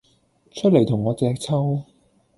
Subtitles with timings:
[0.49, 1.83] 出黎同我隻揪!